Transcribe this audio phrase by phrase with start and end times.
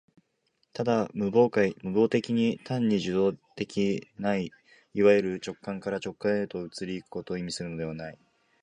[0.73, 1.75] ただ無媒介
[2.09, 4.49] 的に、単に受働的ない
[4.99, 8.17] わゆる直観から直観へと移り行くことを意味するのではない。